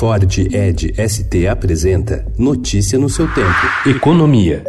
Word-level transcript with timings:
Ford 0.00 0.38
Ed 0.50 0.94
ST 0.96 1.46
apresenta 1.46 2.24
Notícia 2.38 2.98
no 2.98 3.10
seu 3.10 3.28
tempo. 3.34 3.50
Economia. 3.86 4.64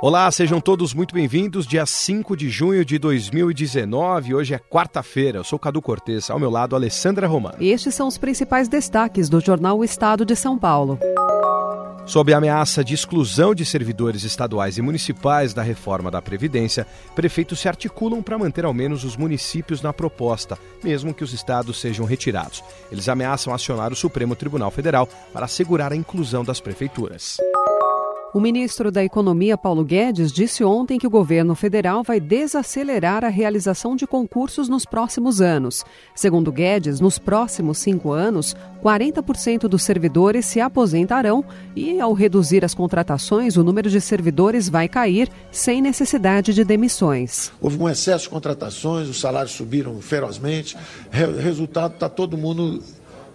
Olá, 0.00 0.30
sejam 0.30 0.60
todos 0.60 0.94
muito 0.94 1.12
bem-vindos. 1.12 1.66
Dia 1.66 1.84
5 1.84 2.36
de 2.36 2.48
junho 2.48 2.84
de 2.84 3.00
2019, 3.00 4.32
hoje 4.32 4.54
é 4.54 4.60
quarta-feira. 4.60 5.40
Eu 5.40 5.44
sou 5.44 5.58
Cadu 5.58 5.82
Cortes, 5.82 6.30
ao 6.30 6.38
meu 6.38 6.48
lado, 6.48 6.76
Alessandra 6.76 7.26
Romano. 7.26 7.56
Estes 7.58 7.96
são 7.96 8.06
os 8.06 8.16
principais 8.16 8.68
destaques 8.68 9.28
do 9.28 9.40
jornal 9.40 9.78
O 9.78 9.82
Estado 9.82 10.24
de 10.24 10.36
São 10.36 10.56
Paulo. 10.56 11.00
Sob 12.06 12.32
a 12.32 12.38
ameaça 12.38 12.84
de 12.84 12.94
exclusão 12.94 13.52
de 13.52 13.64
servidores 13.64 14.22
estaduais 14.22 14.78
e 14.78 14.82
municipais 14.82 15.52
da 15.52 15.60
reforma 15.60 16.08
da 16.08 16.22
Previdência, 16.22 16.86
prefeitos 17.16 17.58
se 17.58 17.68
articulam 17.68 18.22
para 18.22 18.38
manter 18.38 18.64
ao 18.64 18.72
menos 18.72 19.02
os 19.02 19.16
municípios 19.16 19.82
na 19.82 19.92
proposta, 19.92 20.56
mesmo 20.84 21.12
que 21.12 21.24
os 21.24 21.32
estados 21.32 21.80
sejam 21.80 22.06
retirados. 22.06 22.62
Eles 22.92 23.08
ameaçam 23.08 23.52
acionar 23.52 23.92
o 23.92 23.96
Supremo 23.96 24.36
Tribunal 24.36 24.70
Federal 24.70 25.08
para 25.32 25.46
assegurar 25.46 25.92
a 25.92 25.96
inclusão 25.96 26.44
das 26.44 26.60
prefeituras. 26.60 27.38
O 28.36 28.40
ministro 28.40 28.92
da 28.92 29.02
Economia, 29.02 29.56
Paulo 29.56 29.82
Guedes, 29.82 30.30
disse 30.30 30.62
ontem 30.62 30.98
que 30.98 31.06
o 31.06 31.10
governo 31.10 31.54
federal 31.54 32.02
vai 32.02 32.20
desacelerar 32.20 33.24
a 33.24 33.28
realização 33.28 33.96
de 33.96 34.06
concursos 34.06 34.68
nos 34.68 34.84
próximos 34.84 35.40
anos. 35.40 35.82
Segundo 36.14 36.52
Guedes, 36.52 37.00
nos 37.00 37.18
próximos 37.18 37.78
cinco 37.78 38.12
anos, 38.12 38.54
40% 38.84 39.60
dos 39.60 39.82
servidores 39.82 40.44
se 40.44 40.60
aposentarão 40.60 41.42
e, 41.74 41.98
ao 41.98 42.12
reduzir 42.12 42.62
as 42.62 42.74
contratações, 42.74 43.56
o 43.56 43.64
número 43.64 43.88
de 43.88 44.02
servidores 44.02 44.68
vai 44.68 44.86
cair 44.86 45.30
sem 45.50 45.80
necessidade 45.80 46.52
de 46.52 46.62
demissões. 46.62 47.50
Houve 47.58 47.82
um 47.82 47.88
excesso 47.88 48.24
de 48.24 48.28
contratações, 48.28 49.08
os 49.08 49.18
salários 49.18 49.52
subiram 49.52 49.98
ferozmente, 50.02 50.76
resultado 51.10 51.94
está 51.94 52.10
todo 52.10 52.36
mundo 52.36 52.82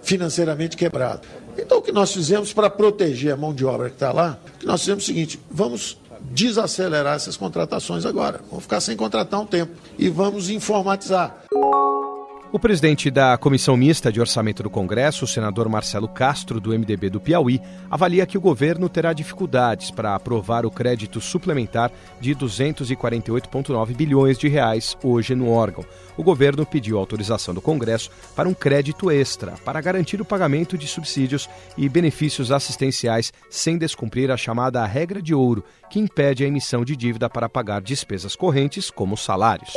financeiramente 0.03 0.77
quebrado. 0.77 1.21
Então, 1.61 1.77
o 1.77 1.81
que 1.81 1.91
nós 1.91 2.11
fizemos 2.11 2.51
para 2.51 2.69
proteger 2.69 3.33
a 3.33 3.37
mão 3.37 3.53
de 3.53 3.65
obra 3.65 3.89
que 3.89 3.95
está 3.95 4.11
lá, 4.11 4.37
nós 4.63 4.81
fizemos 4.81 5.03
o 5.03 5.07
seguinte: 5.07 5.39
vamos 5.49 5.97
desacelerar 6.31 7.15
essas 7.15 7.37
contratações 7.37 8.05
agora. 8.05 8.41
Vamos 8.49 8.63
ficar 8.63 8.81
sem 8.81 8.95
contratar 8.95 9.39
um 9.39 9.45
tempo 9.45 9.73
e 9.97 10.09
vamos 10.09 10.49
informatizar. 10.49 11.43
O 12.53 12.59
presidente 12.59 13.09
da 13.09 13.37
Comissão 13.37 13.77
Mista 13.77 14.11
de 14.11 14.19
Orçamento 14.19 14.61
do 14.61 14.69
Congresso, 14.69 15.23
o 15.23 15.27
senador 15.27 15.69
Marcelo 15.69 16.09
Castro, 16.09 16.59
do 16.59 16.77
MDB 16.77 17.09
do 17.09 17.21
Piauí, 17.21 17.61
avalia 17.89 18.25
que 18.25 18.37
o 18.37 18.41
governo 18.41 18.89
terá 18.89 19.13
dificuldades 19.13 19.89
para 19.89 20.15
aprovar 20.15 20.65
o 20.65 20.69
crédito 20.69 21.21
suplementar 21.21 21.89
de 22.19 22.35
248,9 22.35 23.95
bilhões 23.95 24.37
de 24.37 24.49
reais 24.49 24.97
hoje 25.01 25.33
no 25.33 25.49
órgão. 25.49 25.85
O 26.17 26.23
governo 26.23 26.65
pediu 26.65 26.97
autorização 26.97 27.53
do 27.53 27.61
Congresso 27.61 28.11
para 28.35 28.49
um 28.49 28.53
crédito 28.53 29.09
extra 29.09 29.53
para 29.63 29.79
garantir 29.79 30.19
o 30.19 30.25
pagamento 30.25 30.77
de 30.77 30.87
subsídios 30.87 31.49
e 31.77 31.87
benefícios 31.87 32.51
assistenciais 32.51 33.31
sem 33.49 33.77
descumprir 33.77 34.29
a 34.29 34.35
chamada 34.35 34.85
regra 34.85 35.21
de 35.21 35.33
ouro, 35.33 35.63
que 35.89 35.99
impede 35.99 36.43
a 36.43 36.47
emissão 36.47 36.83
de 36.83 36.97
dívida 36.97 37.29
para 37.29 37.47
pagar 37.47 37.81
despesas 37.81 38.35
correntes, 38.35 38.91
como 38.91 39.15
salários. 39.15 39.71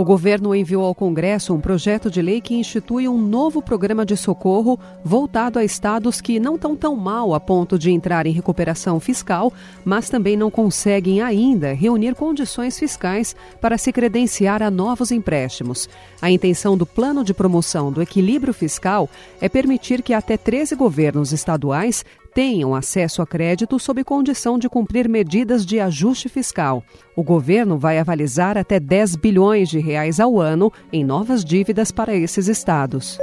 O 0.00 0.04
governo 0.04 0.54
enviou 0.54 0.82
ao 0.82 0.94
Congresso 0.94 1.52
um 1.52 1.60
projeto 1.60 2.10
de 2.10 2.22
lei 2.22 2.40
que 2.40 2.54
institui 2.54 3.06
um 3.06 3.18
novo 3.18 3.60
programa 3.60 4.02
de 4.06 4.16
socorro 4.16 4.80
voltado 5.04 5.58
a 5.58 5.62
estados 5.62 6.22
que 6.22 6.40
não 6.40 6.54
estão 6.54 6.74
tão 6.74 6.96
mal 6.96 7.34
a 7.34 7.38
ponto 7.38 7.78
de 7.78 7.90
entrar 7.90 8.26
em 8.26 8.32
recuperação 8.32 8.98
fiscal, 8.98 9.52
mas 9.84 10.08
também 10.08 10.38
não 10.38 10.50
conseguem 10.50 11.20
ainda 11.20 11.74
reunir 11.74 12.14
condições 12.14 12.78
fiscais 12.78 13.36
para 13.60 13.76
se 13.76 13.92
credenciar 13.92 14.62
a 14.62 14.70
novos 14.70 15.10
empréstimos. 15.10 15.86
A 16.22 16.30
intenção 16.30 16.78
do 16.78 16.86
plano 16.86 17.22
de 17.22 17.34
promoção 17.34 17.92
do 17.92 18.00
equilíbrio 18.00 18.54
fiscal 18.54 19.06
é 19.38 19.50
permitir 19.50 20.00
que 20.00 20.14
até 20.14 20.38
13 20.38 20.76
governos 20.76 21.30
estaduais 21.30 22.06
tenham 22.34 22.74
acesso 22.74 23.22
a 23.22 23.26
crédito 23.26 23.78
sob 23.78 24.02
condição 24.04 24.58
de 24.58 24.68
cumprir 24.68 25.08
medidas 25.08 25.64
de 25.64 25.80
ajuste 25.80 26.28
fiscal. 26.28 26.82
O 27.16 27.22
governo 27.22 27.78
vai 27.78 27.98
avalizar 27.98 28.56
até 28.58 28.80
10 28.80 29.16
bilhões 29.16 29.68
de 29.68 29.78
reais 29.78 30.20
ao 30.20 30.40
ano 30.40 30.72
em 30.92 31.04
novas 31.04 31.44
dívidas 31.44 31.90
para 31.90 32.14
esses 32.14 32.48
estados. 32.48 33.18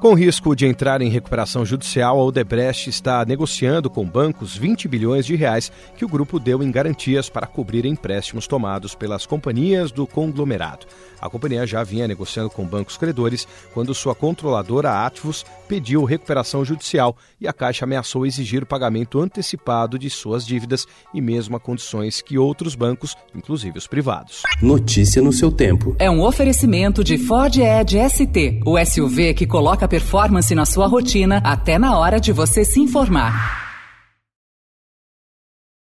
Com 0.00 0.14
risco 0.14 0.54
de 0.54 0.64
entrar 0.64 1.02
em 1.02 1.08
recuperação 1.08 1.66
judicial, 1.66 2.20
a 2.20 2.24
Odebrecht 2.24 2.88
está 2.88 3.24
negociando 3.24 3.90
com 3.90 4.06
bancos 4.06 4.56
20 4.56 4.86
bilhões 4.86 5.26
de 5.26 5.34
reais 5.34 5.72
que 5.96 6.04
o 6.04 6.08
grupo 6.08 6.38
deu 6.38 6.62
em 6.62 6.70
garantias 6.70 7.28
para 7.28 7.48
cobrir 7.48 7.84
empréstimos 7.84 8.46
tomados 8.46 8.94
pelas 8.94 9.26
companhias 9.26 9.90
do 9.90 10.06
conglomerado. 10.06 10.86
A 11.20 11.28
companhia 11.28 11.66
já 11.66 11.82
vinha 11.82 12.06
negociando 12.06 12.48
com 12.48 12.64
bancos 12.64 12.96
credores 12.96 13.48
quando 13.74 13.92
sua 13.92 14.14
controladora 14.14 15.04
Ativos 15.04 15.44
pediu 15.66 16.04
recuperação 16.04 16.64
judicial 16.64 17.16
e 17.40 17.48
a 17.48 17.52
Caixa 17.52 17.84
ameaçou 17.84 18.24
exigir 18.24 18.62
o 18.62 18.66
pagamento 18.66 19.20
antecipado 19.20 19.98
de 19.98 20.08
suas 20.08 20.46
dívidas 20.46 20.86
e 21.12 21.20
mesmo 21.20 21.56
a 21.56 21.60
condições 21.60 22.22
que 22.22 22.38
outros 22.38 22.76
bancos, 22.76 23.16
inclusive 23.34 23.76
os 23.76 23.88
privados. 23.88 24.42
Notícia 24.62 25.20
no 25.20 25.32
seu 25.32 25.50
tempo. 25.50 25.96
É 25.98 26.08
um 26.08 26.22
oferecimento 26.22 27.02
de 27.02 27.18
Ford 27.18 27.56
Edge 27.56 27.98
ST, 28.08 28.60
o 28.64 28.78
SUV 28.78 29.34
que 29.34 29.44
coloca 29.44 29.87
performance 29.88 30.54
na 30.54 30.64
sua 30.64 30.86
rotina 30.86 31.40
até 31.42 31.78
na 31.78 31.98
hora 31.98 32.20
de 32.20 32.32
você 32.32 32.64
se 32.64 32.78
informar. 32.80 33.57